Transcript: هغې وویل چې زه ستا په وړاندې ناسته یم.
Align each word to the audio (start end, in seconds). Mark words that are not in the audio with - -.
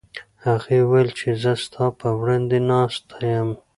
هغې 0.45 0.77
وویل 0.83 1.09
چې 1.19 1.27
زه 1.41 1.51
ستا 1.63 1.85
په 1.99 2.07
وړاندې 2.19 2.57
ناسته 2.69 3.15
یم. 3.33 3.49